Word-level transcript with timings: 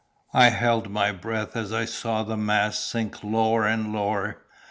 I 0.33 0.49
held 0.49 0.89
my 0.89 1.11
breath 1.11 1.55
as 1.55 1.71
I 1.71 1.85
saw 1.85 2.23
the 2.23 2.35
masts 2.35 2.87
sink 2.87 3.23
lower 3.23 3.67
and 3.67 3.93
lower. 3.93 4.41